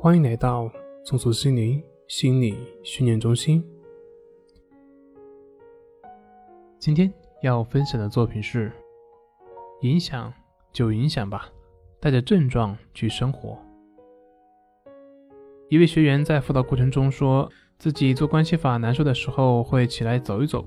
[0.00, 0.70] 欢迎来到
[1.02, 3.60] 松鼠心灵心理训练中心。
[6.78, 7.12] 今天
[7.42, 8.70] 要分享的作品是：
[9.80, 10.32] 影响
[10.72, 11.48] 就影响吧，
[11.98, 13.58] 带着症状去生活。
[15.68, 20.64] 一位学员在辅导过程中说自己做关系法难受的时候会起来走一走，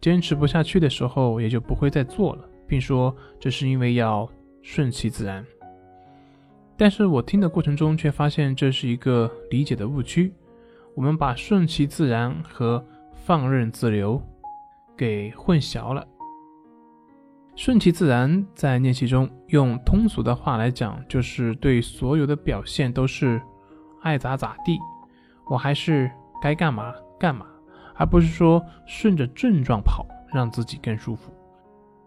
[0.00, 4.30] 坚持不下去的时候也就不会再做了，并说这是因为要
[4.62, 5.44] 顺其自然。
[6.78, 10.32] 但是我听的过程中却发现这是一个理解的误区，
[10.94, 12.82] 我们把顺其自然和
[13.12, 14.22] 放任自流
[14.96, 16.06] 给混淆了。
[17.56, 23.42] 顺其自然在练习中用通俗的话来讲，就是对所有的表现都是
[24.02, 24.78] 爱咋咋地，
[25.50, 26.08] 我还是
[26.40, 27.44] 该干嘛干嘛，
[27.96, 31.32] 而不是说顺着症状跑让自己更舒服。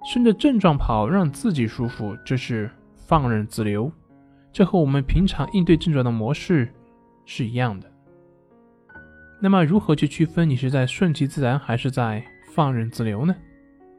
[0.05, 3.91] 顺着症状跑让自己舒服，这是放任自流。
[4.51, 6.71] 这和我们平常应对症状的模式
[7.25, 7.91] 是一样的。
[9.41, 13.35] 那么，如何去区分你是在顺其自然还是在放任自流呢？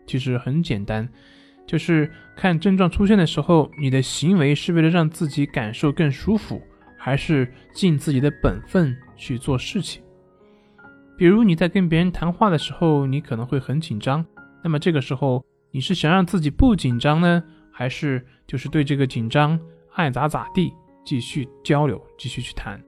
[0.06, 1.08] 其实很简单，
[1.66, 6.62] 就是看症状出现的时候，你的行为是为了让自己感受更舒服，
[6.96, 10.02] 还是尽自己的本分去做事情。
[11.16, 14.24] 比如你在跟别人谈话的时候，你可能会很紧张，
[14.62, 19.58] 那么这个时候你是想让自己不紧张呢，还是就是对这个紧张？
[19.94, 20.72] 爱咋咋地，
[21.04, 22.82] 继续交流，继续去谈，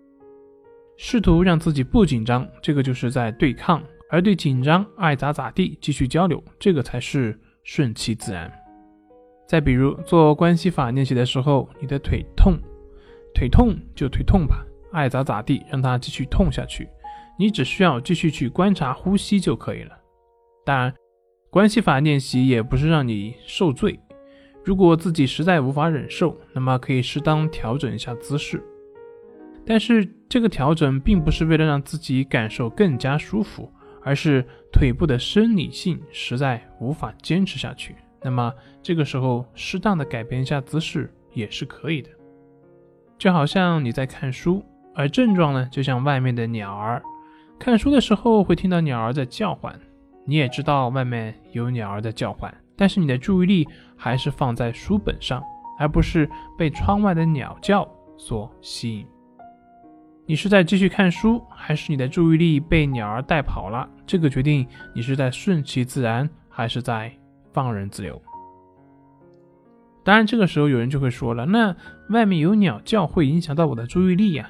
[0.96, 8.50] 试图让自己不紧张，这个就是在对抗；而对紧张，爱咋咋地，继续交流，这个才是顺其自然。
[9.46, 12.58] 再比如做关系法练习的时候，你的腿痛，
[13.34, 16.88] 腿痛就腿痛吧，爱咋咋地，让它继续痛下去，
[17.38, 19.94] 你只需要继续去观察呼吸就可以了。
[20.64, 20.94] 当然，
[21.50, 24.00] 关系法练习也不是让你受罪。
[24.64, 28.62] 如果自己实在无法忍受，那么可以适当调整一下姿势。
[29.66, 33.70] 但是这个调整并不是为了让自己感受更加舒服，
[34.02, 37.94] 而是腿部的生理性实在无法坚持下去。
[38.22, 38.52] 那么
[38.82, 42.08] 这个时候适当的改变一下姿势也是可以的。
[43.18, 47.02] 就好像你在看书，而症状呢，就像外面的鸟儿。
[47.58, 49.78] 看书的时候会听到鸟儿在叫唤，
[50.24, 52.52] 你也知道外面有鸟儿在叫唤。
[52.76, 55.42] 但是你的注意力还是放在书本上，
[55.78, 59.06] 而不是被窗外的鸟叫所吸引。
[60.26, 63.86] 你是在继续看书，还是你的注意力被鸟儿带跑了？
[64.06, 67.12] 这个决定你是在顺其自然，还是在
[67.52, 68.20] 放任自流。
[70.02, 71.76] 当然，这个时候有人就会说了：“那
[72.08, 74.48] 外面有鸟叫会影响到我的注意力呀，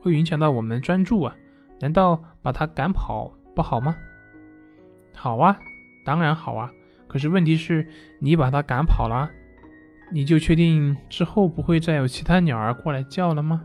[0.00, 1.34] 会影响到我们专注啊？
[1.80, 3.96] 难道把它赶跑不好吗？”
[5.14, 5.56] 好啊，
[6.04, 6.70] 当然好啊。
[7.12, 7.86] 可是问题是，
[8.20, 9.30] 你把它赶跑了，
[10.10, 13.62] 你就确定之后不会再有其他鸟儿过来叫了吗？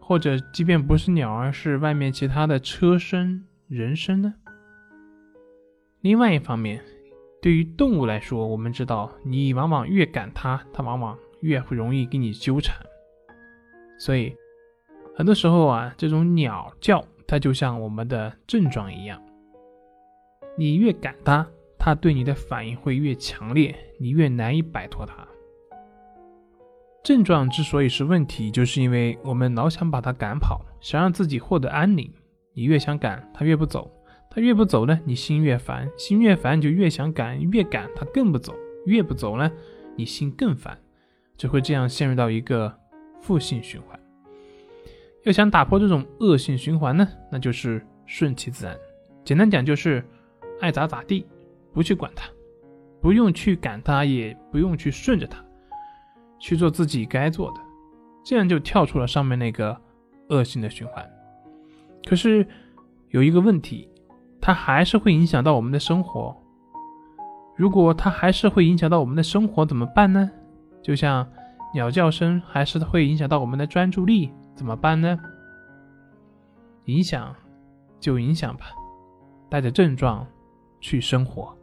[0.00, 4.32] 或者，即便不是鸟儿，是外面其他的车声、人声呢？
[6.00, 6.82] 另外一方面，
[7.42, 12.74] 对于动物来说，我们知道，你往往越赶它，它往往越会容易跟你纠缠。
[13.98, 14.34] 所以，
[15.14, 19.22] 很多时候啊，这种鸟叫，它就像我们的症状一样，
[20.56, 21.46] 你越赶它。
[21.80, 25.26] 他对你的反应会越强烈，你越难以摆脱他。
[27.02, 32.12] 症状之所以是问题，就是因为我们老想把它赶跑，想让自己获得安宁。
[32.52, 33.90] 你越想赶，他越不走；
[34.28, 38.54] 他越不走呢，你心越烦，心越烦就越想赶，越赶他更不走，
[38.84, 39.50] 越不走呢，
[39.96, 40.78] 你心更烦，
[41.38, 42.70] 就会这样陷入到一个
[43.22, 43.98] 负性循环。
[45.24, 48.76] 要想打破这种恶性循环呢，那就是顺其自然。
[49.24, 50.04] 简单讲就是
[50.60, 51.24] 爱咋咋地。
[51.72, 52.28] 不去管它，
[53.00, 55.38] 不用去赶它，也不用去顺着它，
[56.38, 57.60] 去做自己该做的，
[58.24, 59.80] 这样就跳出了上面那个
[60.28, 61.08] 恶性的循环。
[62.06, 62.46] 可是
[63.10, 63.88] 有一个问题，
[64.40, 66.36] 它还是会影响到我们的生活。
[67.56, 70.30] 如果它还是会影响到我们的生活，怎么办呢？
[70.82, 71.26] 就像
[71.74, 75.18] 鸟叫声还是会影响到我们的专注力，怎么办呢？
[76.86, 77.34] 影响
[78.00, 78.66] 就影响吧，
[79.50, 80.26] 带着症状
[80.80, 81.54] 去生活。